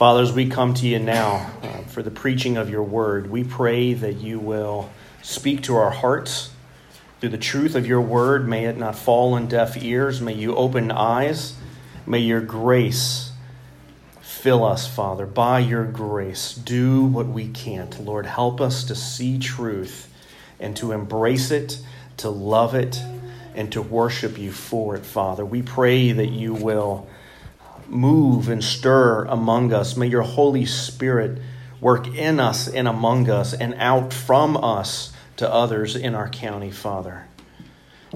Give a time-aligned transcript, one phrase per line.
[0.00, 3.44] Father, as we come to you now uh, for the preaching of your word, we
[3.44, 4.88] pray that you will
[5.20, 6.52] speak to our hearts
[7.20, 8.48] through the truth of your word.
[8.48, 10.22] May it not fall on deaf ears.
[10.22, 11.54] May you open eyes.
[12.06, 13.32] May your grace
[14.22, 15.26] fill us, Father.
[15.26, 18.02] By your grace, do what we can't.
[18.02, 20.10] Lord, help us to see truth
[20.58, 21.78] and to embrace it,
[22.16, 22.98] to love it,
[23.54, 25.44] and to worship you for it, Father.
[25.44, 27.06] We pray that you will
[27.90, 29.96] move and stir among us.
[29.96, 31.40] May your Holy Spirit
[31.80, 36.70] work in us and among us and out from us to others in our county,
[36.70, 37.26] Father.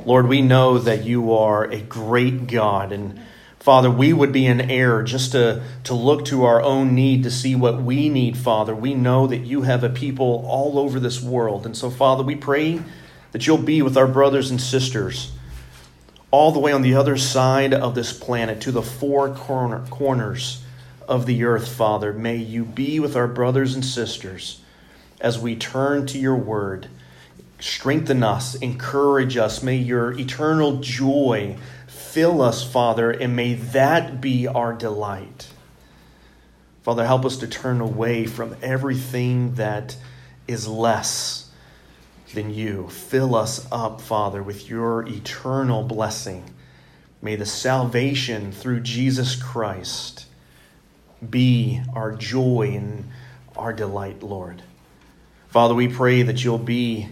[0.04, 2.92] Lord, we know that you are a great God.
[2.92, 3.20] And
[3.60, 7.30] Father, we would be in error just to, to look to our own need to
[7.30, 8.74] see what we need, Father.
[8.74, 11.64] We know that you have a people all over this world.
[11.64, 12.80] And so, Father, we pray
[13.32, 15.32] that you'll be with our brothers and sisters
[16.34, 20.64] all the way on the other side of this planet to the four corner, corners
[21.06, 22.12] of the earth, Father.
[22.12, 24.60] May you be with our brothers and sisters
[25.20, 26.88] as we turn to your word.
[27.60, 29.62] Strengthen us, encourage us.
[29.62, 35.46] May your eternal joy fill us, Father, and may that be our delight.
[36.82, 39.96] Father, help us to turn away from everything that
[40.48, 41.43] is less
[42.34, 42.88] than you.
[42.88, 46.44] Fill us up, Father, with your eternal blessing.
[47.22, 50.26] May the salvation through Jesus Christ
[51.28, 53.08] be our joy and
[53.56, 54.62] our delight, Lord.
[55.48, 57.08] Father, we pray that you'll be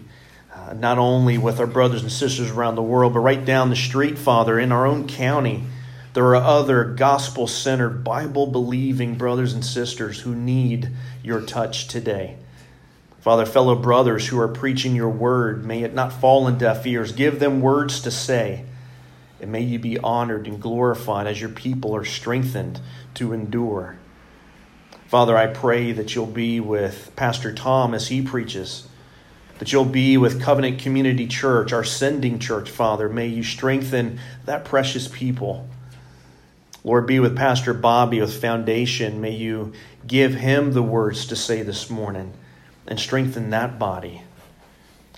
[0.55, 3.77] uh, not only with our brothers and sisters around the world, but right down the
[3.77, 5.65] street, Father, in our own county.
[6.15, 10.91] There are other gospel centered, Bible believing brothers and sisters who need
[11.23, 12.37] your touch today.
[13.23, 17.13] Father, fellow brothers who are preaching your word, may it not fall in deaf ears.
[17.13, 18.65] Give them words to say.
[19.41, 22.81] And may you be honored and glorified as your people are strengthened
[23.15, 23.97] to endure.
[25.07, 28.89] Father, I pray that you'll be with Pastor Tom as he preaches,
[29.61, 33.09] that you'll be with Covenant Community Church, our sending church, Father.
[33.09, 35.69] May you strengthen that precious people.
[36.83, 39.21] Lord, be with Pastor Bobby with Foundation.
[39.21, 39.75] May you
[40.09, 42.33] give him the words to say this morning
[42.87, 44.23] and strengthen that body.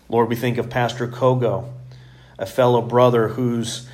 [0.09, 1.71] Lord, we think of Pastor Kogo,
[2.39, 3.89] a fellow brother who's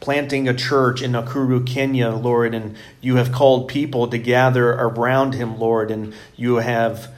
[0.00, 5.34] planting a church in Nakuru, Kenya, Lord, and you have called people to gather around
[5.34, 7.12] him, Lord, and you have,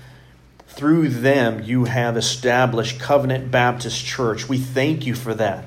[0.67, 4.49] through them, you have established Covenant Baptist Church.
[4.49, 5.65] We thank you for that.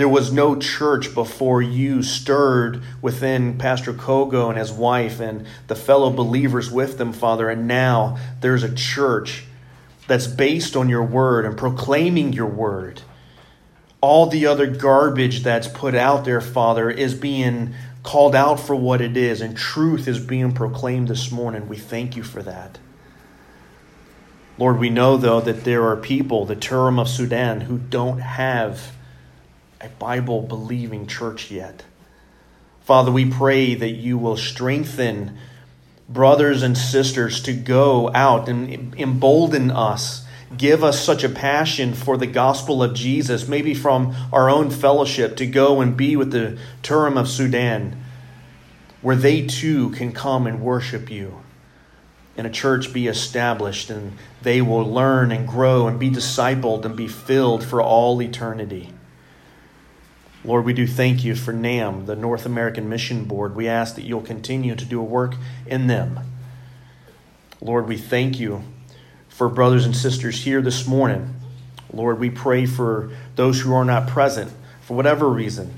[0.00, 5.76] There was no church before you stirred within Pastor Kogo and his wife and the
[5.76, 7.50] fellow believers with them, Father.
[7.50, 9.44] And now there's a church
[10.08, 13.02] that's based on your word and proclaiming your word.
[14.00, 19.02] All the other garbage that's put out there, Father, is being called out for what
[19.02, 21.68] it is, and truth is being proclaimed this morning.
[21.68, 22.78] We thank you for that.
[24.56, 28.92] Lord, we know, though, that there are people, the Turim of Sudan, who don't have
[29.80, 31.84] a Bible believing church yet.
[32.82, 35.38] Father, we pray that you will strengthen
[36.08, 40.26] brothers and sisters to go out and embolden us.
[40.56, 45.36] Give us such a passion for the gospel of Jesus, maybe from our own fellowship,
[45.36, 48.02] to go and be with the Turim of Sudan,
[49.00, 51.40] where they too can come and worship you.
[52.36, 56.96] And a church be established, and they will learn and grow and be discipled and
[56.96, 58.90] be filled for all eternity.
[60.42, 63.54] Lord, we do thank you for NAM, the North American Mission Board.
[63.54, 65.34] We ask that you'll continue to do a work
[65.66, 66.20] in them.
[67.60, 68.62] Lord, we thank you
[69.28, 71.34] for brothers and sisters here this morning.
[71.92, 75.74] Lord, we pray for those who are not present for whatever reason.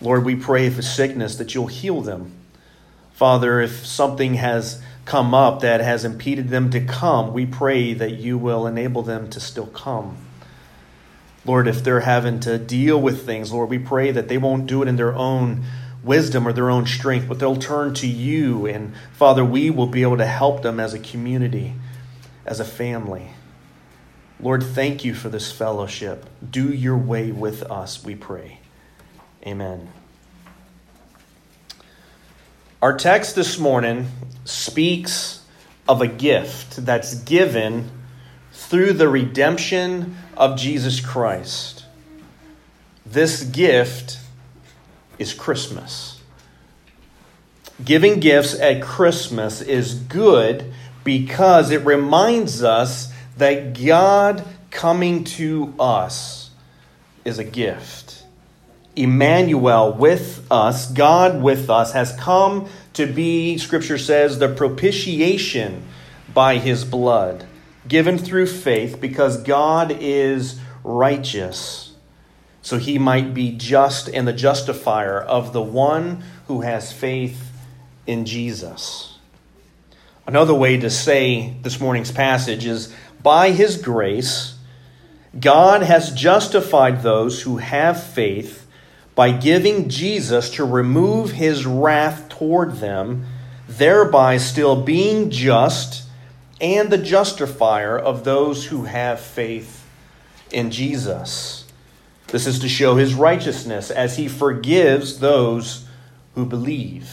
[0.00, 2.32] Lord, we pray for sickness that you'll heal them.
[3.12, 8.12] Father, if something has come up that has impeded them to come, we pray that
[8.12, 10.16] you will enable them to still come.
[11.48, 14.82] Lord, if they're having to deal with things, Lord, we pray that they won't do
[14.82, 15.64] it in their own
[16.02, 18.66] wisdom or their own strength, but they'll turn to you.
[18.66, 21.72] And Father, we will be able to help them as a community,
[22.44, 23.30] as a family.
[24.38, 26.26] Lord, thank you for this fellowship.
[26.48, 28.60] Do your way with us, we pray.
[29.46, 29.88] Amen.
[32.82, 34.06] Our text this morning
[34.44, 35.42] speaks
[35.88, 37.90] of a gift that's given
[38.52, 41.84] through the redemption of Jesus Christ.
[43.04, 44.18] This gift
[45.18, 46.20] is Christmas.
[47.84, 50.72] Giving gifts at Christmas is good
[51.04, 56.50] because it reminds us that God coming to us
[57.24, 58.24] is a gift.
[58.94, 65.84] Emmanuel with us, God with us, has come to be, Scripture says, the propitiation
[66.32, 67.46] by his blood,
[67.88, 71.94] given through faith, because God is righteous,
[72.62, 77.50] so he might be just and the justifier of the one who has faith
[78.06, 79.18] in Jesus.
[80.26, 84.54] Another way to say this morning's passage is by his grace,
[85.38, 88.66] God has justified those who have faith
[89.14, 93.26] by giving Jesus to remove his wrath toward them,
[93.68, 96.07] thereby still being just
[96.60, 99.86] and the justifier of those who have faith
[100.50, 101.64] in Jesus.
[102.28, 105.86] This is to show his righteousness as he forgives those
[106.34, 107.10] who believe.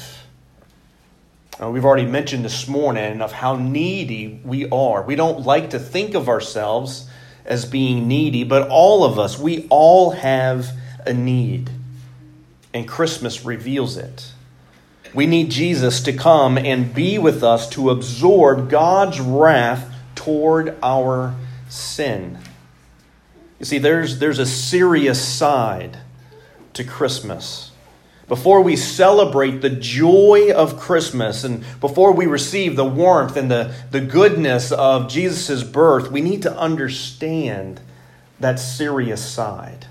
[1.61, 5.01] Uh, we've already mentioned this morning of how needy we are.
[5.03, 7.09] We don't like to think of ourselves
[7.45, 10.67] as being needy, but all of us, we all have
[11.05, 11.69] a need.
[12.73, 14.33] And Christmas reveals it.
[15.15, 21.33] We need Jesus to come and be with us to absorb God's wrath toward our
[21.69, 22.37] sin.
[23.57, 25.97] You see, there's, there's a serious side
[26.73, 27.71] to Christmas.
[28.27, 33.73] Before we celebrate the joy of Christmas and before we receive the warmth and the,
[33.91, 37.79] the goodness of Jesus' birth, we need to understand
[38.41, 39.87] that serious side.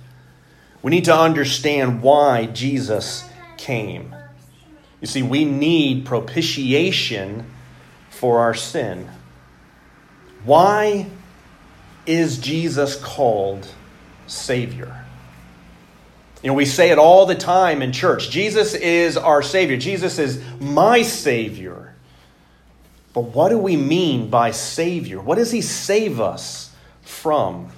[0.82, 3.24] We need to understand why Jesus
[3.56, 4.14] came.
[5.04, 7.44] You see, we need propitiation
[8.08, 9.06] for our sin.
[10.46, 11.10] Why
[12.06, 13.68] is Jesus called
[14.26, 15.04] Savior?
[16.42, 20.18] You know, we say it all the time in church Jesus is our Savior, Jesus
[20.18, 21.94] is my Savior.
[23.12, 25.20] But what do we mean by Savior?
[25.20, 27.68] What does He save us from?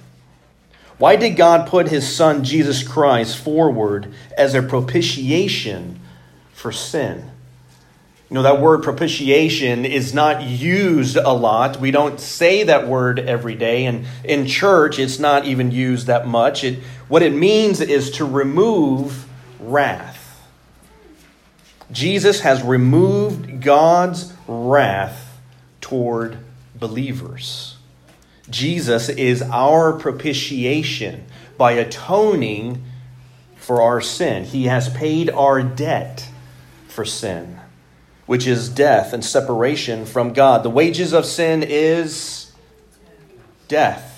[0.97, 5.99] Why did God put His Son, Jesus Christ, forward as a propitiation
[6.57, 7.29] for sin?
[8.29, 11.79] You know, that word propitiation is not used a lot.
[11.79, 13.85] We don't say that word every day.
[13.85, 16.65] And in church, it's not even used that much.
[16.65, 19.29] It, what it means is to remove
[19.61, 20.45] wrath.
[21.89, 25.39] Jesus has removed God's wrath
[25.79, 26.37] toward
[26.75, 27.77] believers.
[28.49, 31.25] Jesus is our propitiation
[31.57, 32.83] by atoning
[33.55, 34.43] for our sin.
[34.43, 36.29] He has paid our debt
[36.97, 37.59] for sin
[38.25, 40.63] which is death and separation from God.
[40.63, 42.51] The wages of sin is
[43.67, 44.13] death.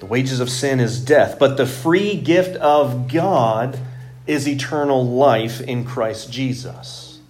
[0.00, 3.78] The wages of sin is death, but the free gift of God
[4.26, 7.20] is eternal life in Christ Jesus.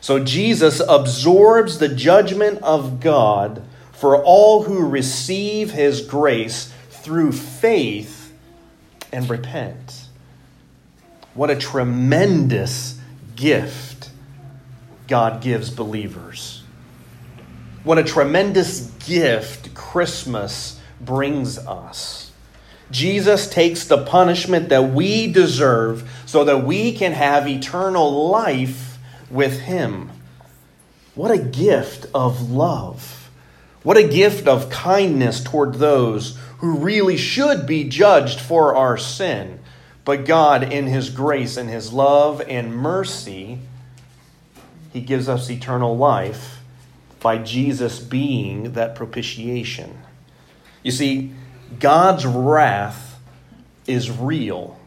[0.00, 8.32] So Jesus absorbs the judgment of God for all who receive his grace through faith
[9.12, 10.01] and repent.
[11.34, 12.98] What a tremendous
[13.36, 14.10] gift
[15.08, 16.62] God gives believers.
[17.84, 22.30] What a tremendous gift Christmas brings us.
[22.90, 28.98] Jesus takes the punishment that we deserve so that we can have eternal life
[29.30, 30.10] with Him.
[31.14, 33.30] What a gift of love.
[33.82, 39.58] What a gift of kindness toward those who really should be judged for our sin.
[40.04, 43.60] But God, in His grace and His love and mercy,
[44.92, 46.60] he gives us eternal life
[47.20, 49.98] by Jesus being that propitiation.
[50.82, 51.32] You see,
[51.80, 53.18] God's wrath
[53.86, 54.78] is real.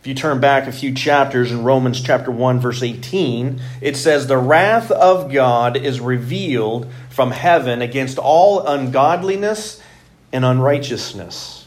[0.00, 4.26] If you turn back a few chapters in Romans chapter 1 verse 18, it says
[4.26, 9.80] the wrath of God is revealed from heaven against all ungodliness
[10.32, 11.66] and unrighteousness.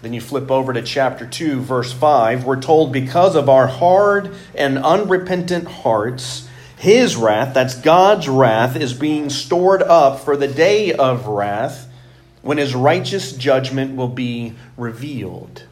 [0.00, 2.44] Then you flip over to chapter 2, verse 5.
[2.44, 8.94] We're told, because of our hard and unrepentant hearts, his wrath, that's God's wrath, is
[8.94, 11.88] being stored up for the day of wrath
[12.42, 15.64] when his righteous judgment will be revealed.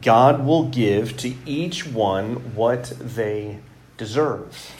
[0.00, 3.58] God will give to each one what they
[3.96, 4.72] deserve.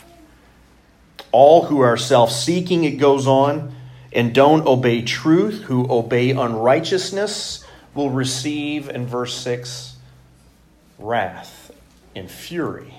[1.31, 3.75] All who are self seeking, it goes on,
[4.13, 7.62] and don't obey truth, who obey unrighteousness,
[7.95, 9.97] will receive, in verse 6,
[10.99, 11.71] wrath
[12.15, 12.95] and fury.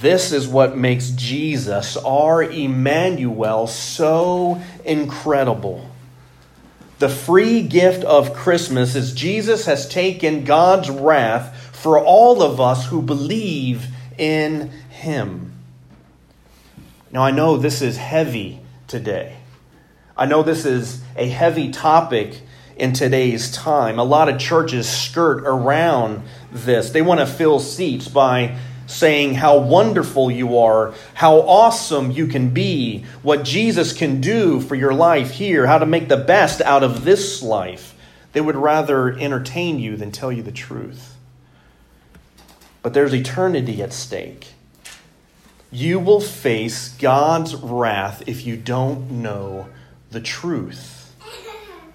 [0.00, 5.90] This is what makes Jesus, our Emmanuel, so incredible.
[7.00, 12.86] The free gift of Christmas is Jesus has taken God's wrath for all of us
[12.86, 13.86] who believe
[14.18, 15.52] in Him.
[17.10, 19.36] Now, I know this is heavy today.
[20.16, 22.40] I know this is a heavy topic
[22.78, 23.98] in today's time.
[23.98, 26.90] A lot of churches skirt around this.
[26.90, 28.56] They want to fill seats by
[28.86, 34.74] saying how wonderful you are, how awesome you can be, what Jesus can do for
[34.74, 37.94] your life here, how to make the best out of this life.
[38.32, 41.16] They would rather entertain you than tell you the truth.
[42.82, 44.48] But there's eternity at stake.
[45.70, 49.68] You will face God's wrath if you don't know
[50.10, 50.97] the truth.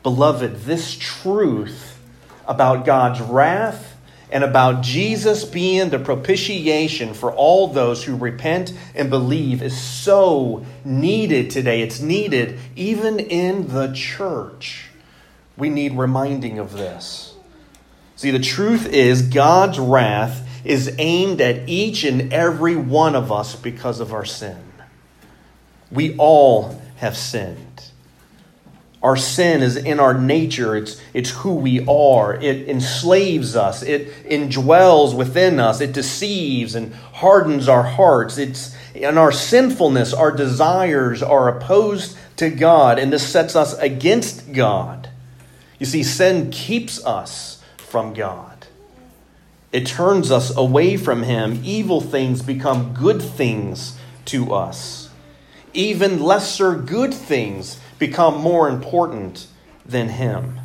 [0.03, 1.97] Beloved, this truth
[2.45, 3.95] about God's wrath
[4.29, 10.65] and about Jesus being the propitiation for all those who repent and believe is so
[10.83, 11.81] needed today.
[11.81, 14.89] It's needed even in the church.
[15.55, 17.35] We need reminding of this.
[18.15, 23.55] See, the truth is, God's wrath is aimed at each and every one of us
[23.55, 24.57] because of our sin.
[25.91, 27.62] We all have sinned.
[29.03, 30.75] Our sin is in our nature.
[30.75, 32.33] It's, it's who we are.
[32.35, 33.83] It enslaves us.
[33.83, 35.81] It indwells within us.
[35.81, 38.37] It deceives and hardens our hearts.
[38.37, 44.53] It's in our sinfulness, our desires are opposed to God, and this sets us against
[44.53, 45.09] God.
[45.79, 48.67] You see, sin keeps us from God.
[49.71, 51.59] It turns us away from Him.
[51.63, 55.09] Evil things become good things to us.
[55.73, 59.47] Even lesser good things become more important
[59.85, 60.59] than Him.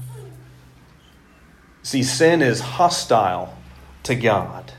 [1.84, 3.56] See, sin is hostile
[4.02, 4.72] to God.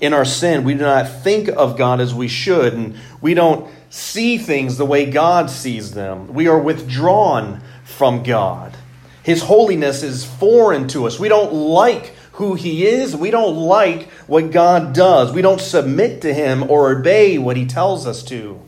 [0.00, 3.68] In our sin, we do not think of God as we should, and we don't
[3.90, 6.32] see things the way God sees them.
[6.32, 8.76] We are withdrawn from God.
[9.24, 11.18] His holiness is foreign to us.
[11.18, 13.16] We don't like who He is.
[13.16, 15.32] We don't like what God does.
[15.32, 18.62] We don't submit to Him or obey what He tells us to.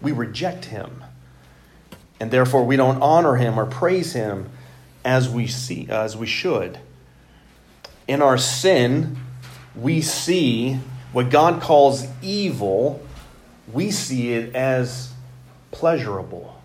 [0.00, 0.99] We reject Him
[2.20, 4.50] and therefore we don't honor him or praise him
[5.04, 6.78] as we see as we should.
[8.06, 9.16] In our sin,
[9.74, 10.78] we see
[11.12, 13.02] what God calls evil,
[13.72, 15.12] we see it as
[15.70, 16.60] pleasurable.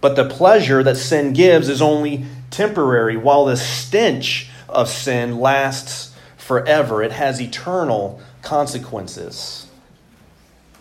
[0.00, 6.14] But the pleasure that sin gives is only temporary, while the stench of sin lasts
[6.36, 7.02] forever.
[7.02, 9.66] It has eternal consequences.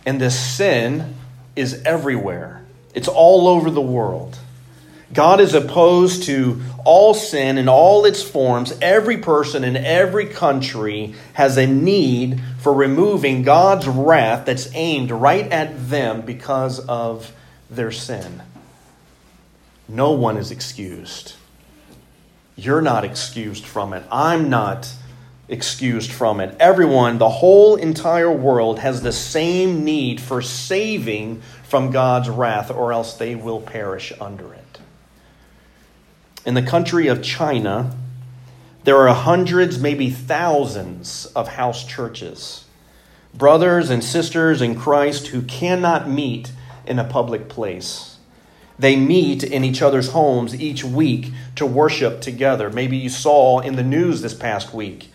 [0.05, 1.15] And this sin
[1.55, 2.64] is everywhere.
[2.95, 4.39] It's all over the world.
[5.13, 8.73] God is opposed to all sin in all its forms.
[8.81, 15.49] Every person in every country has a need for removing God's wrath that's aimed right
[15.51, 17.31] at them because of
[17.69, 18.41] their sin.
[19.87, 21.35] No one is excused.
[22.55, 24.03] You're not excused from it.
[24.11, 24.91] I'm not
[25.47, 26.55] excused from it.
[26.59, 32.93] Everyone, the whole entire world, has the same need for saving from God's wrath, or
[32.93, 34.79] else they will perish under it.
[36.45, 37.95] In the country of China,
[38.83, 42.65] there are hundreds, maybe thousands, of house churches.
[43.33, 46.51] Brothers and sisters in Christ who cannot meet
[46.85, 48.19] in a public place.
[48.77, 52.69] They meet in each other's homes each week to worship together.
[52.69, 55.11] Maybe you saw in the news this past week.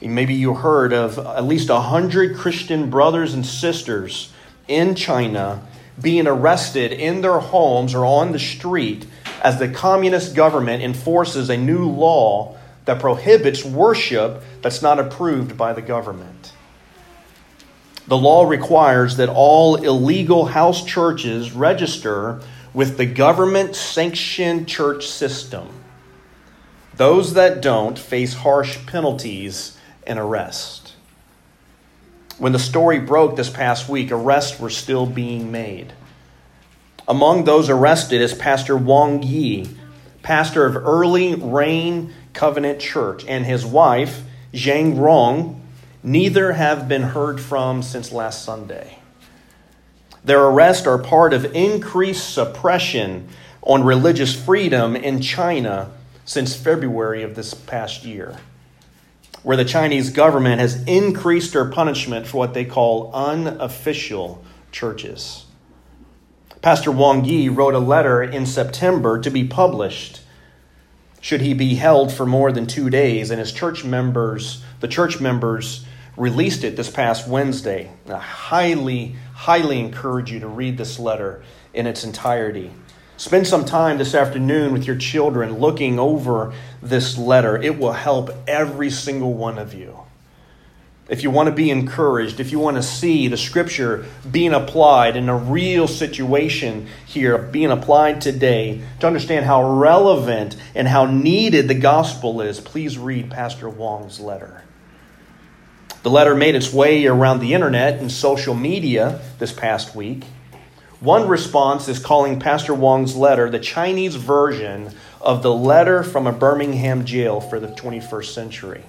[0.00, 4.32] Maybe you heard of at least a hundred Christian brothers and sisters
[4.68, 5.66] in China
[6.00, 9.06] being arrested in their homes or on the street
[9.42, 15.72] as the communist government enforces a new law that prohibits worship that's not approved by
[15.72, 16.52] the government.
[18.06, 22.40] The law requires that all illegal house churches register
[22.72, 25.68] with the government sanctioned church system.
[26.96, 30.77] Those that don't face harsh penalties and arrest.
[32.38, 35.92] When the story broke this past week, arrests were still being made.
[37.08, 39.68] Among those arrested is Pastor Wang Yi,
[40.22, 45.60] pastor of Early Rain Covenant Church, and his wife, Zhang Rong.
[46.04, 48.98] Neither have been heard from since last Sunday.
[50.22, 53.28] Their arrests are part of increased suppression
[53.62, 55.90] on religious freedom in China
[56.24, 58.36] since February of this past year
[59.48, 65.46] where the Chinese government has increased their punishment for what they call unofficial churches.
[66.60, 70.20] Pastor Wang Yi wrote a letter in September to be published
[71.22, 75.18] should he be held for more than two days, and his church members, the church
[75.18, 75.86] members,
[76.18, 77.90] released it this past Wednesday.
[78.06, 82.70] I highly, highly encourage you to read this letter in its entirety.
[83.18, 87.60] Spend some time this afternoon with your children looking over this letter.
[87.60, 89.98] It will help every single one of you.
[91.08, 95.16] if you want to be encouraged, if you want to see the scripture being applied
[95.16, 101.66] in a real situation here, being applied today, to understand how relevant and how needed
[101.66, 104.62] the gospel is, please read Pastor Wong's letter.
[106.02, 110.24] The letter made its way around the internet and social media this past week.
[111.00, 116.32] One response is calling Pastor Wong's letter the Chinese version of the letter from a
[116.32, 118.82] Birmingham jail for the 21st century.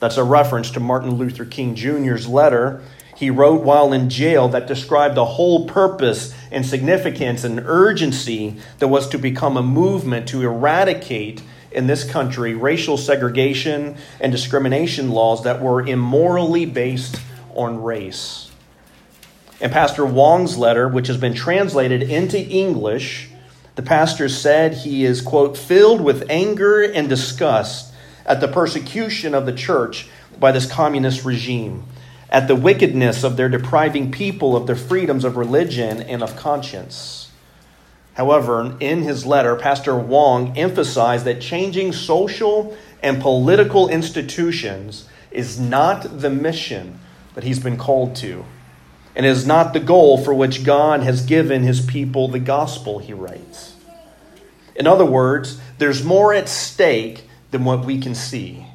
[0.00, 2.82] That's a reference to Martin Luther King Jr.'s letter
[3.16, 8.88] he wrote while in jail that described the whole purpose and significance and urgency that
[8.88, 15.44] was to become a movement to eradicate in this country racial segregation and discrimination laws
[15.44, 17.20] that were immorally based
[17.54, 18.50] on race.
[19.64, 23.30] In Pastor Wong's letter, which has been translated into English,
[23.76, 27.90] the pastor said he is, quote, filled with anger and disgust
[28.26, 30.06] at the persecution of the church
[30.38, 31.84] by this communist regime,
[32.28, 37.30] at the wickedness of their depriving people of their freedoms of religion and of conscience.
[38.12, 46.20] However, in his letter, Pastor Wong emphasized that changing social and political institutions is not
[46.20, 47.00] the mission
[47.34, 48.44] that he's been called to,
[49.16, 53.12] and is not the goal for which God has given his people the gospel, he
[53.12, 53.74] writes.
[54.74, 58.66] In other words, there's more at stake than what we can see.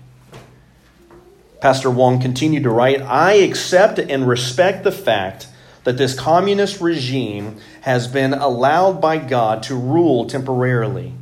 [1.59, 5.47] Pastor Wong continued to write I accept and respect the fact
[5.83, 11.13] that this communist regime has been allowed by God to rule temporarily.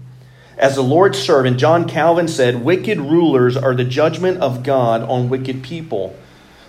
[0.57, 5.29] As the Lord's servant John Calvin said, wicked rulers are the judgment of God on
[5.29, 6.15] wicked people.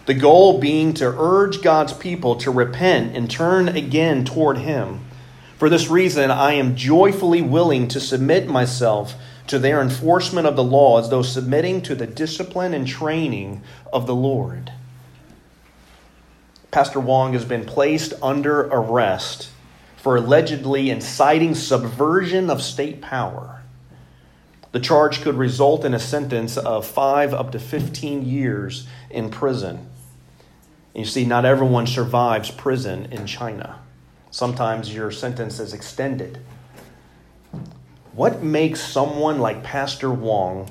[0.09, 5.05] The goal being to urge God's people to repent and turn again toward Him.
[5.59, 9.17] For this reason, I am joyfully willing to submit myself
[9.49, 13.61] to their enforcement of the law as though submitting to the discipline and training
[13.93, 14.73] of the Lord.
[16.71, 19.51] Pastor Wong has been placed under arrest
[19.99, 23.61] for allegedly inciting subversion of state power.
[24.73, 29.87] The charge could result in a sentence of five up to 15 years in prison.
[30.99, 33.79] You see, not everyone survives prison in China.
[34.33, 36.41] Sometimes your sentence is extended.
[38.15, 40.69] What makes someone like Pastor Wong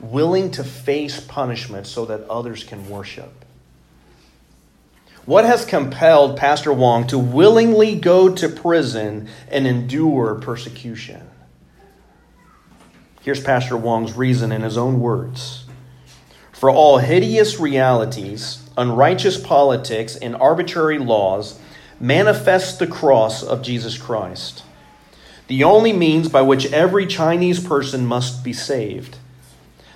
[0.00, 3.44] willing to face punishment so that others can worship?
[5.26, 11.28] What has compelled Pastor Wong to willingly go to prison and endure persecution?
[13.20, 15.66] Here's Pastor Wong's reason in his own words.
[16.52, 21.58] For all hideous realities, unrighteous politics, and arbitrary laws
[21.98, 24.62] manifest the cross of Jesus Christ
[25.48, 29.18] the only means by which every Chinese person must be saved.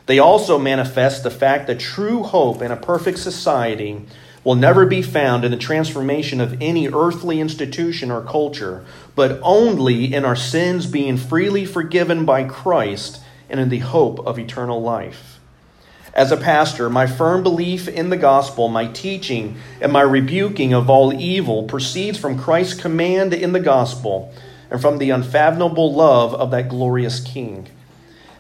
[0.07, 4.05] They also manifest the fact that true hope in a perfect society
[4.43, 10.13] will never be found in the transformation of any earthly institution or culture, but only
[10.15, 15.30] in our sins being freely forgiven by Christ and in the hope of eternal life.
[16.13, 20.91] As a pastor, my firm belief in the gospel, my teaching, and my rebuking of
[20.91, 24.33] all evil proceeds from Christ's command in the gospel
[24.71, 27.69] and from the unfathomable love of that glorious King.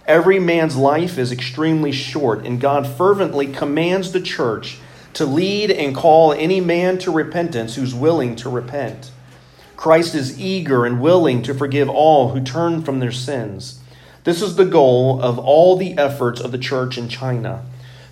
[0.07, 4.79] Every man's life is extremely short, and God fervently commands the church
[5.15, 9.11] to lead and call any man to repentance who's willing to repent.
[9.77, 13.80] Christ is eager and willing to forgive all who turn from their sins.
[14.23, 17.65] This is the goal of all the efforts of the church in China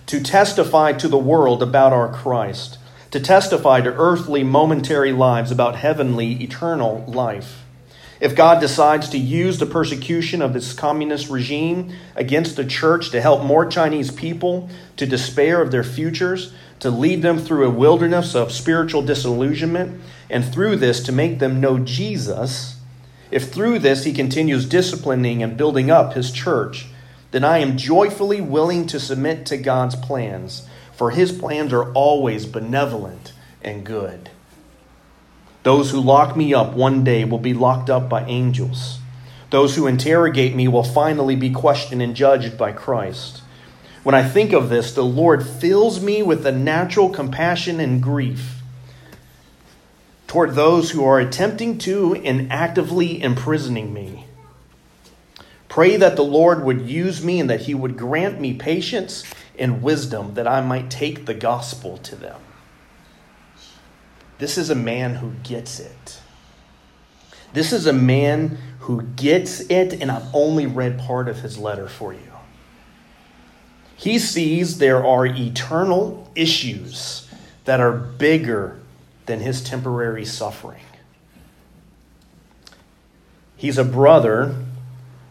[0.07, 2.79] to testify to the world about our Christ,
[3.11, 7.63] to testify to earthly, momentary lives about heavenly, eternal life.
[8.19, 13.21] If God decides to use the persecution of this communist regime against the church to
[13.21, 14.67] help more Chinese people
[14.97, 20.43] to despair of their futures, to lead them through a wilderness of spiritual disillusionment, and
[20.43, 22.78] through this to make them know Jesus,
[23.31, 26.87] if through this he continues disciplining and building up his church,
[27.31, 32.45] then I am joyfully willing to submit to God's plans, for his plans are always
[32.45, 34.31] benevolent and good.
[35.63, 38.99] Those who lock me up one day will be locked up by angels.
[39.51, 43.41] Those who interrogate me will finally be questioned and judged by Christ.
[44.03, 48.58] When I think of this, the Lord fills me with a natural compassion and grief
[50.29, 54.25] toward those who are attempting to and actively imprisoning me.
[55.67, 59.23] Pray that the Lord would use me and that He would grant me patience
[59.57, 62.39] and wisdom that I might take the gospel to them.
[64.37, 66.21] This is a man who gets it.
[67.53, 71.87] This is a man who gets it, and I've only read part of his letter
[71.87, 72.19] for you.
[73.95, 77.27] He sees there are eternal issues
[77.65, 78.79] that are bigger
[79.29, 80.81] than his temporary suffering.
[83.55, 84.55] He's a brother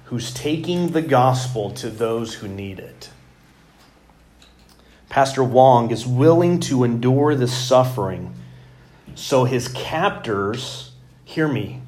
[0.05, 3.11] who's taking the gospel to those who need it.
[5.09, 8.35] Pastor Wong is willing to endure the suffering
[9.17, 10.93] so his captors,
[11.25, 11.83] hear me,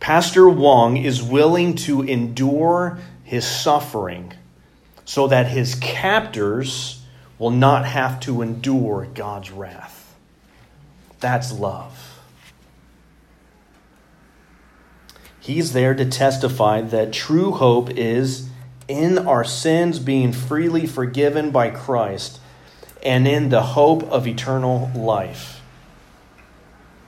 [0.00, 4.32] Pastor Wong is willing to endure his suffering
[5.04, 7.00] so that his captors
[7.38, 9.99] will not have to endure God's wrath.
[11.20, 12.20] That's love.
[15.38, 18.48] He's there to testify that true hope is
[18.88, 22.40] in our sins being freely forgiven by Christ
[23.02, 25.60] and in the hope of eternal life.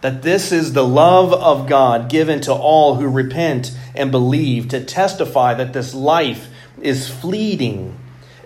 [0.01, 4.83] That this is the love of God given to all who repent and believe, to
[4.83, 6.48] testify that this life
[6.81, 7.98] is fleeting.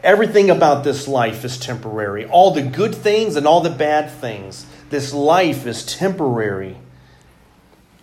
[0.03, 2.27] Everything about this life is temporary.
[2.27, 4.67] All the good things and all the bad things.
[4.90, 6.77] This life is temporary.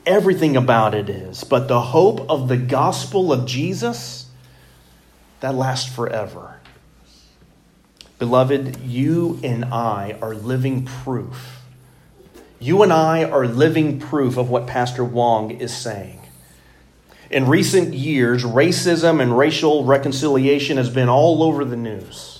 [0.05, 1.43] Everything about it is.
[1.43, 4.27] But the hope of the gospel of Jesus,
[5.39, 6.59] that lasts forever.
[8.19, 11.61] Beloved, you and I are living proof.
[12.59, 16.21] You and I are living proof of what Pastor Wong is saying.
[17.29, 22.32] In recent years, racism and racial reconciliation has been all over the news.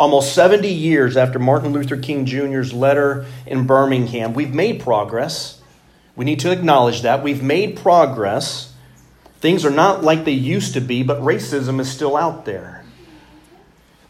[0.00, 5.60] Almost 70 years after Martin Luther King Jr.'s letter in Birmingham, we've made progress.
[6.16, 7.22] We need to acknowledge that.
[7.22, 8.72] We've made progress.
[9.40, 12.82] Things are not like they used to be, but racism is still out there.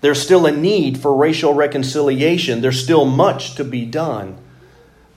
[0.00, 2.60] There's still a need for racial reconciliation.
[2.60, 4.38] There's still much to be done.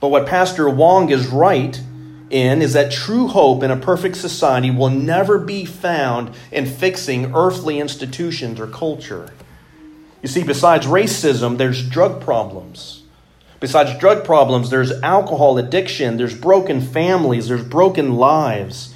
[0.00, 1.80] But what Pastor Wong is right
[2.30, 7.32] in is that true hope in a perfect society will never be found in fixing
[7.32, 9.30] earthly institutions or culture.
[10.24, 13.02] You see, besides racism, there's drug problems.
[13.60, 18.94] Besides drug problems, there's alcohol addiction, there's broken families, there's broken lives.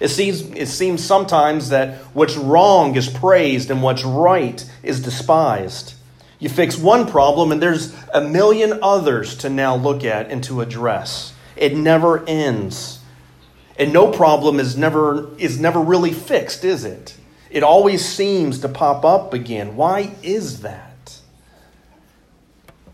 [0.00, 5.94] It seems, it seems sometimes that what's wrong is praised and what's right is despised.
[6.40, 10.60] You fix one problem, and there's a million others to now look at and to
[10.60, 11.34] address.
[11.54, 12.98] It never ends.
[13.78, 17.16] And no problem is never, is never really fixed, is it?
[17.50, 19.76] It always seems to pop up again.
[19.76, 21.20] Why is that?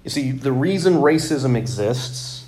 [0.04, 2.46] You see, the reason racism exists,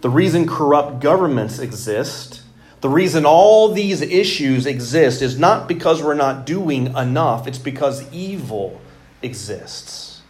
[0.00, 2.42] the reason corrupt governments exist,
[2.80, 8.10] the reason all these issues exist is not because we're not doing enough, it's because
[8.12, 8.80] evil
[9.22, 10.22] exists.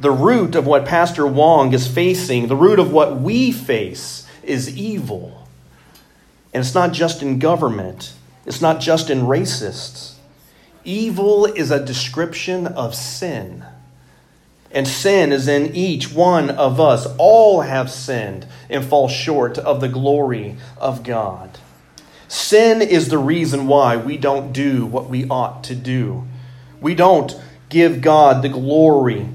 [0.00, 4.76] The root of what Pastor Wong is facing, the root of what we face, is
[4.76, 5.46] evil.
[6.52, 8.14] And it's not just in government,
[8.46, 10.14] it's not just in racists.
[10.84, 13.64] Evil is a description of sin.
[14.70, 17.06] And sin is in each one of us.
[17.16, 21.58] All have sinned and fall short of the glory of God.
[22.28, 26.24] Sin is the reason why we don't do what we ought to do.
[26.80, 27.34] We don't
[27.68, 29.28] give God the glory.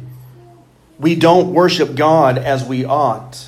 [1.00, 3.48] We don't worship God as we ought.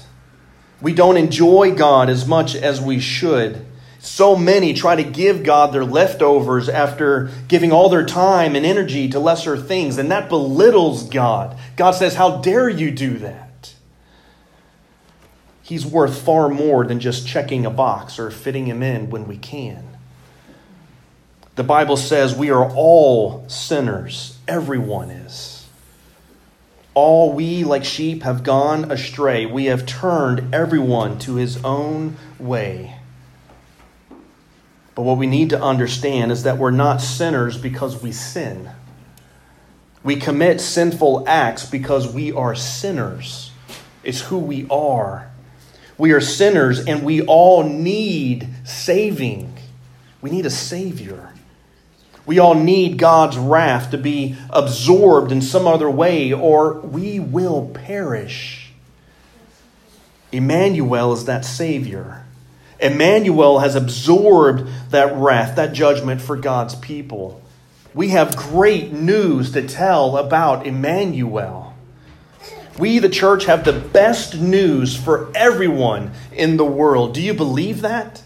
[0.81, 3.65] We don't enjoy God as much as we should.
[4.01, 9.07] So many try to give God their leftovers after giving all their time and energy
[9.09, 11.55] to lesser things, and that belittles God.
[11.75, 13.75] God says, How dare you do that?
[15.61, 19.37] He's worth far more than just checking a box or fitting him in when we
[19.37, 19.87] can.
[21.55, 25.67] The Bible says we are all sinners, everyone is.
[26.93, 29.45] All we, like sheep, have gone astray.
[29.45, 32.95] We have turned everyone to his own way.
[35.01, 38.69] But what we need to understand is that we're not sinners because we sin.
[40.03, 43.49] We commit sinful acts because we are sinners.
[44.03, 45.31] It's who we are.
[45.97, 49.57] We are sinners and we all need saving.
[50.21, 51.33] We need a Savior.
[52.27, 57.71] We all need God's wrath to be absorbed in some other way, or we will
[57.73, 58.71] perish.
[60.31, 62.20] Emmanuel is that Savior.
[62.81, 67.41] Emmanuel has absorbed that wrath, that judgment for God's people.
[67.93, 71.75] We have great news to tell about Emmanuel.
[72.79, 77.13] We, the church, have the best news for everyone in the world.
[77.13, 78.23] Do you believe that?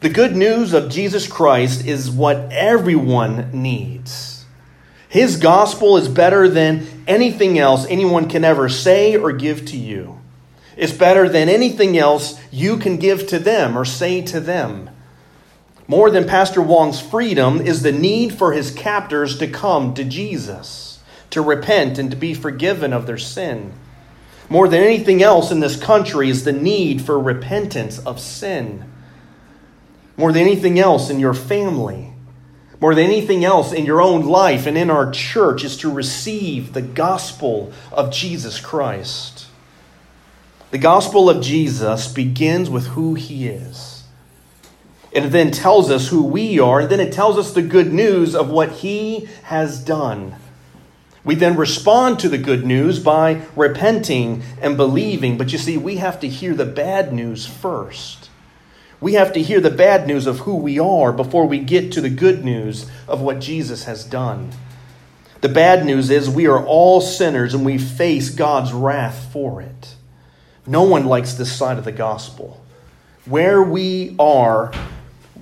[0.00, 4.44] The good news of Jesus Christ is what everyone needs.
[5.08, 10.20] His gospel is better than anything else anyone can ever say or give to you
[10.76, 14.90] is better than anything else you can give to them or say to them.
[15.86, 21.00] More than Pastor Wong's freedom is the need for his captors to come to Jesus,
[21.30, 23.72] to repent and to be forgiven of their sin.
[24.48, 28.90] More than anything else in this country is the need for repentance of sin.
[30.16, 32.12] More than anything else in your family,
[32.80, 36.72] more than anything else in your own life and in our church is to receive
[36.72, 39.33] the gospel of Jesus Christ.
[40.74, 44.02] The gospel of Jesus begins with who he is.
[45.12, 48.34] It then tells us who we are, and then it tells us the good news
[48.34, 50.34] of what he has done.
[51.22, 55.38] We then respond to the good news by repenting and believing.
[55.38, 58.28] But you see, we have to hear the bad news first.
[59.00, 62.00] We have to hear the bad news of who we are before we get to
[62.00, 64.50] the good news of what Jesus has done.
[65.40, 69.94] The bad news is we are all sinners and we face God's wrath for it.
[70.66, 72.62] No one likes this side of the gospel.
[73.26, 74.72] Where we are,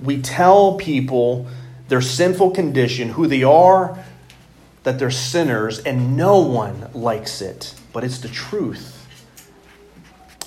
[0.01, 1.47] we tell people
[1.87, 3.97] their sinful condition, who they are,
[4.83, 8.99] that they're sinners, and no one likes it, but it's the truth.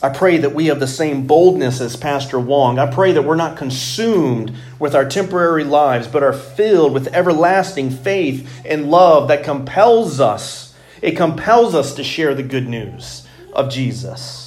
[0.02, 2.78] I pray that we have the same boldness as Pastor Wong.
[2.78, 7.90] I pray that we're not consumed with our temporary lives, but are filled with everlasting
[7.90, 10.74] faith and love that compels us.
[11.00, 14.45] It compels us to share the good news of Jesus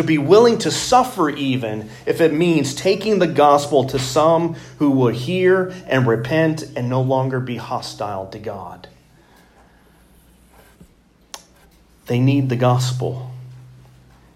[0.00, 4.90] to be willing to suffer even if it means taking the gospel to some who
[4.90, 8.88] will hear and repent and no longer be hostile to God.
[12.06, 13.30] They need the gospel.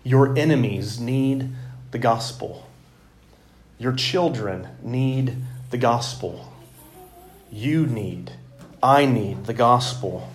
[0.03, 1.49] Your enemies need
[1.93, 2.69] the gospel.
[3.79, 5.35] Your children need
[5.71, 6.53] the gospel.
[7.51, 8.33] You need,
[8.83, 10.29] I need the gospel.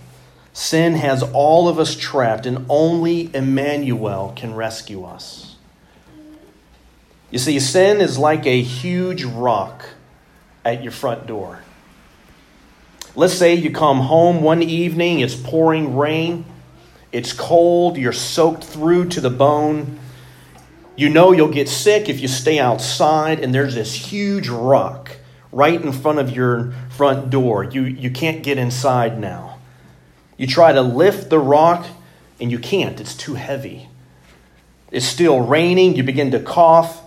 [0.53, 5.55] Sin has all of us trapped, and only Emmanuel can rescue us.
[7.31, 9.85] You see, sin is like a huge rock
[10.65, 11.59] at your front door.
[13.15, 16.45] Let's say you come home one evening, it's pouring rain,
[17.11, 19.99] it's cold, you're soaked through to the bone.
[20.95, 25.17] You know you'll get sick if you stay outside, and there's this huge rock
[25.51, 27.63] right in front of your front door.
[27.63, 29.58] You, you can't get inside now.
[30.39, 31.85] You try to lift the rock,
[32.39, 33.89] and you can't, it's too heavy.
[34.89, 37.01] It's still raining, you begin to cough.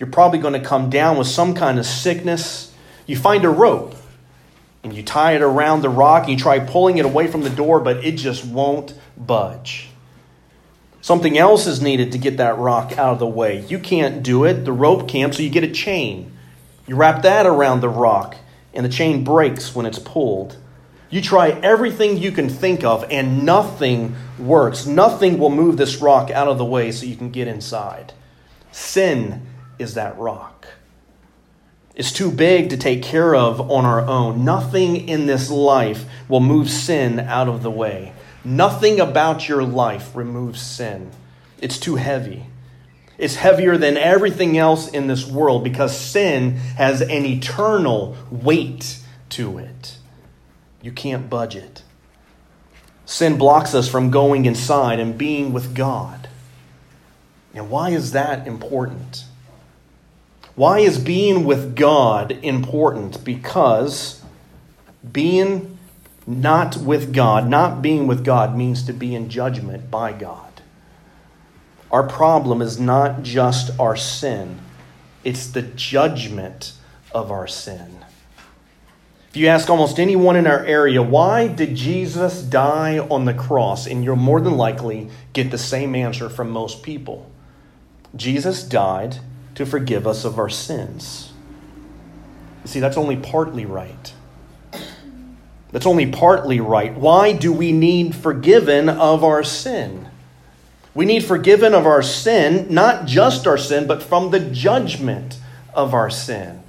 [0.00, 2.72] You're probably going to come down with some kind of sickness.
[3.06, 3.94] You find a rope
[4.82, 7.50] and you tie it around the rock and you try pulling it away from the
[7.50, 9.90] door, but it just won't budge.
[11.02, 13.66] Something else is needed to get that rock out of the way.
[13.66, 16.32] You can't do it, the rope can't, so you get a chain.
[16.86, 18.36] You wrap that around the rock,
[18.72, 20.56] and the chain breaks when it's pulled.
[21.10, 24.86] You try everything you can think of, and nothing works.
[24.86, 28.12] Nothing will move this rock out of the way so you can get inside.
[28.72, 29.46] Sin
[29.78, 30.66] is that rock.
[31.94, 34.44] It's too big to take care of on our own.
[34.44, 38.12] Nothing in this life will move sin out of the way.
[38.44, 41.10] Nothing about your life removes sin.
[41.60, 42.46] It's too heavy.
[43.18, 49.58] It's heavier than everything else in this world because sin has an eternal weight to
[49.58, 49.97] it.
[50.88, 51.82] You can't budge it.
[53.04, 56.30] Sin blocks us from going inside and being with God.
[57.52, 59.26] And why is that important?
[60.54, 63.22] Why is being with God important?
[63.22, 64.24] Because
[65.12, 65.76] being
[66.26, 70.62] not with God, not being with God, means to be in judgment by God.
[71.90, 74.58] Our problem is not just our sin,
[75.22, 76.72] it's the judgment
[77.12, 78.06] of our sin.
[79.38, 83.86] You ask almost anyone in our area, why did Jesus die on the cross?
[83.86, 87.30] And you'll more than likely get the same answer from most people
[88.16, 89.18] Jesus died
[89.54, 91.32] to forgive us of our sins.
[92.64, 94.12] You see, that's only partly right.
[95.70, 96.94] That's only partly right.
[96.94, 100.08] Why do we need forgiven of our sin?
[100.94, 105.38] We need forgiven of our sin, not just our sin, but from the judgment
[105.74, 106.62] of our sin.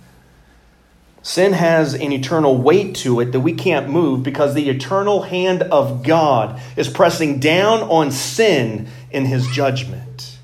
[1.21, 5.63] Sin has an eternal weight to it that we can't move because the eternal hand
[5.63, 10.37] of God is pressing down on sin in his judgment.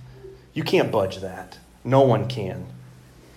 [0.53, 1.57] You can't budge that.
[1.83, 2.65] No one can.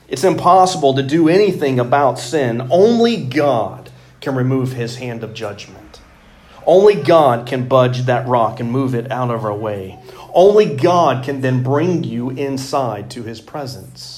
[0.08, 2.66] It's impossible to do anything about sin.
[2.70, 6.00] Only God can remove his hand of judgment.
[6.66, 9.98] Only God can budge that rock and move it out of our way.
[10.34, 14.17] Only God can then bring you inside to his presence.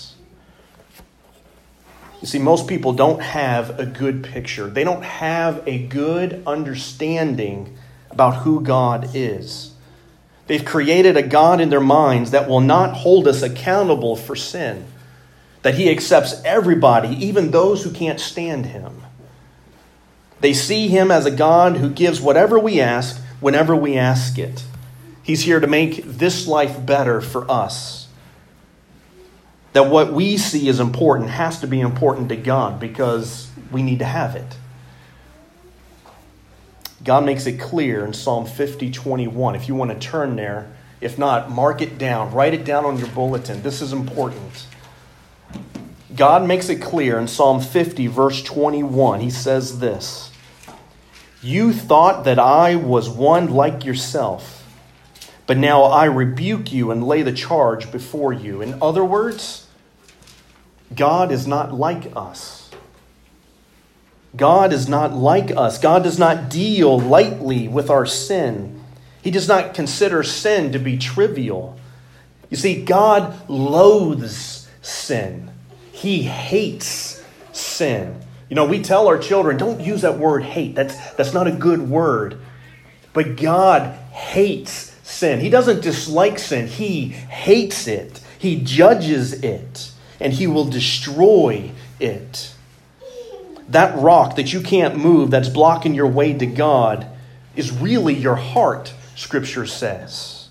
[2.21, 7.77] You see, most people don't have a good picture, they don't have a good understanding
[8.11, 9.73] about who God is.
[10.47, 14.85] They've created a God in their minds that will not hold us accountable for sin.
[15.63, 19.03] that he accepts everybody, even those who can't stand him.
[20.41, 24.65] They see him as a God who gives whatever we ask whenever we ask it.
[25.23, 28.00] He's here to make this life better for us.
[29.73, 34.01] That what we see as important has to be important to God because we need
[34.01, 34.57] to have it.
[37.03, 39.55] God makes it clear in Psalm 50 21.
[39.55, 42.99] If you want to turn there, if not, mark it down, write it down on
[42.99, 43.63] your bulletin.
[43.63, 44.67] This is important.
[46.15, 49.21] God makes it clear in Psalm 50, verse 21.
[49.21, 50.31] He says this
[51.41, 54.60] You thought that I was one like yourself,
[55.51, 58.63] but now I rebuke you and lay the charge before you.
[58.63, 59.67] In other words,
[60.95, 62.71] God is not like us.
[64.37, 65.79] God is not like us.
[65.79, 68.81] God does not deal lightly with our sin.
[69.23, 71.77] He does not consider sin to be trivial.
[72.49, 75.51] You see, God loathes sin.
[75.91, 78.21] He hates sin.
[78.49, 80.77] You know, we tell our children, don't use that word hate.
[80.77, 82.41] That's, that's not a good word.
[83.13, 84.90] But God hates
[85.21, 85.41] sin.
[85.41, 88.21] He doesn't dislike sin, He hates it.
[88.39, 92.55] He judges it, and He will destroy it.
[93.69, 97.07] That rock that you can't move, that's blocking your way to God,
[97.55, 100.49] is really your heart, Scripture says.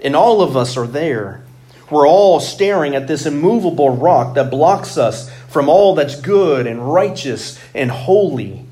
[0.00, 1.42] And all of us are there.
[1.90, 6.92] We're all staring at this immovable rock that blocks us from all that's good and
[6.92, 8.63] righteous and holy.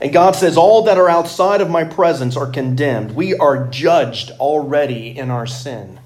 [0.00, 3.14] And God says, All that are outside of my presence are condemned.
[3.16, 6.00] We are judged already in our sin.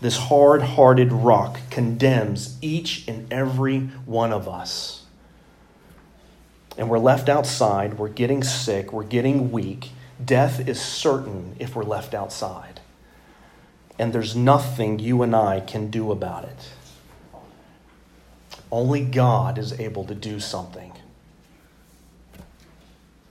[0.00, 5.04] This hard hearted rock condemns each and every one of us.
[6.76, 9.90] And we're left outside, we're getting sick, we're getting weak.
[10.22, 12.80] Death is certain if we're left outside
[13.98, 16.70] and there's nothing you and I can do about it.
[18.70, 20.92] Only God is able to do something.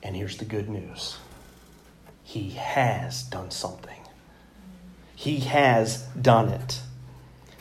[0.03, 1.17] And here's the good news
[2.23, 3.99] He has done something.
[5.15, 6.81] He has done it.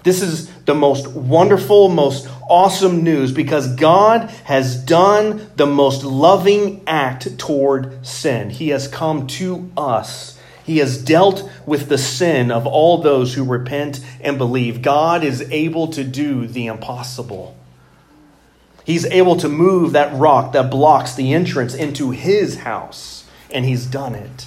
[0.03, 6.83] This is the most wonderful, most awesome news because God has done the most loving
[6.89, 8.51] act toward sin.
[8.51, 13.45] He has come to us he has dealt with the sin of all those who
[13.45, 14.83] repent and believe.
[14.83, 17.57] God is able to do the impossible.
[18.85, 23.87] He's able to move that rock that blocks the entrance into his house, and he's
[23.87, 24.47] done it.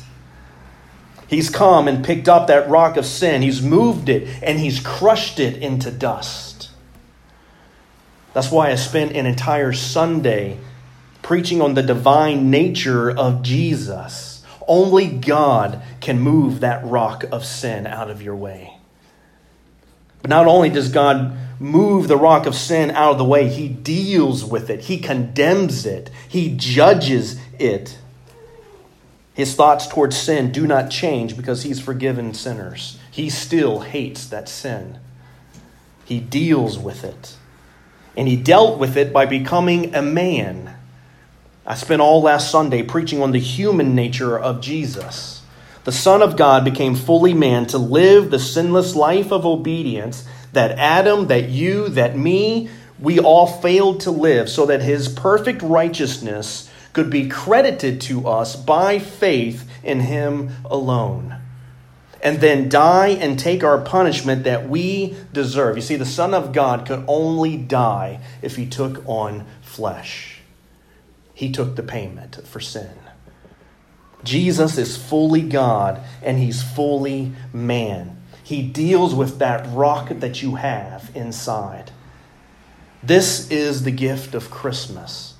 [1.27, 5.39] He's come and picked up that rock of sin, he's moved it, and he's crushed
[5.39, 6.69] it into dust.
[8.33, 10.59] That's why I spent an entire Sunday
[11.21, 14.35] preaching on the divine nature of Jesus
[14.67, 18.77] only God can move that rock of sin out of your way.
[20.21, 23.67] But not only does God move the rock of sin out of the way, He
[23.67, 27.97] deals with it, He condemns it, He judges it.
[29.33, 32.97] His thoughts towards sin do not change because He's forgiven sinners.
[33.11, 34.99] He still hates that sin.
[36.05, 37.35] He deals with it.
[38.15, 40.75] And He dealt with it by becoming a man
[41.67, 45.41] I spent all last Sunday preaching on the human nature of Jesus.
[45.83, 50.71] The Son of God became fully man to live the sinless life of obedience that
[50.71, 56.69] Adam, that you, that me, we all failed to live, so that his perfect righteousness
[56.93, 61.35] could be credited to us by faith in him alone.
[62.21, 65.75] And then die and take our punishment that we deserve.
[65.75, 70.39] You see, the Son of God could only die if he took on flesh.
[71.33, 72.97] He took the payment for sin.
[74.23, 78.14] Jesus is fully God and he's fully man.
[78.45, 81.91] He deals with that rock that you have inside.
[83.03, 85.33] This is the gift of Christmas.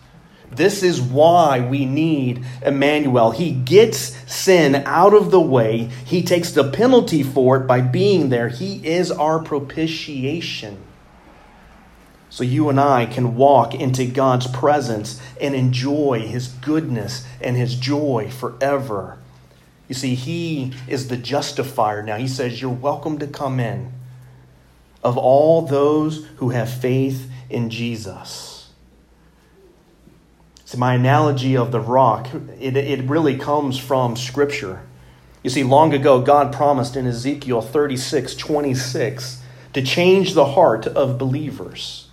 [0.52, 3.32] This is why we need Immanuel.
[3.32, 5.89] He gets sin out of the way.
[6.06, 8.50] He takes the penalty for it by being there.
[8.50, 10.84] He is our propitiation
[12.36, 17.76] so you and I can walk into God's presence and enjoy His goodness and His
[17.76, 19.18] joy forever.
[19.88, 22.17] You see, He is the justifier now.
[22.17, 23.91] He says, You're welcome to come in
[25.04, 28.71] of all those who have faith in Jesus.
[30.66, 32.28] So, my analogy of the rock,
[32.59, 34.82] it, it really comes from Scripture.
[35.43, 39.43] You see, long ago, God promised in Ezekiel 36 26
[39.74, 42.07] to change the heart of believers.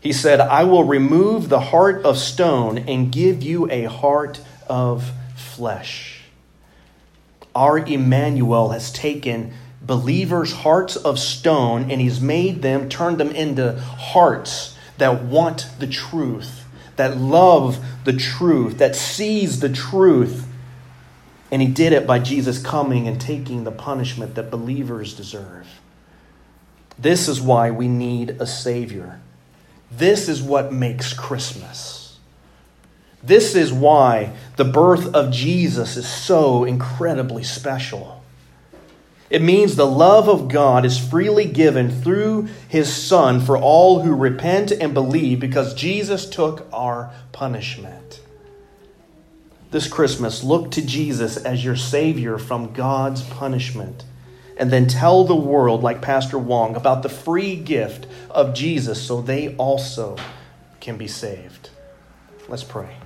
[0.00, 5.12] He said, I will remove the heart of stone and give you a heart of
[5.36, 6.17] flesh.
[7.58, 9.52] Our Immanuel has taken
[9.82, 15.88] believers' hearts of stone, and He's made them, turned them into hearts that want the
[15.88, 20.46] truth, that love the truth, that sees the truth.
[21.50, 25.66] And He did it by Jesus coming and taking the punishment that believers deserve.
[26.96, 29.20] This is why we need a Savior.
[29.90, 31.97] This is what makes Christmas.
[33.22, 38.22] This is why the birth of Jesus is so incredibly special.
[39.30, 44.14] It means the love of God is freely given through his Son for all who
[44.14, 48.20] repent and believe because Jesus took our punishment.
[49.70, 54.04] This Christmas, look to Jesus as your Savior from God's punishment
[54.56, 59.20] and then tell the world, like Pastor Wong, about the free gift of Jesus so
[59.20, 60.16] they also
[60.80, 61.70] can be saved.
[62.48, 62.96] Let's pray.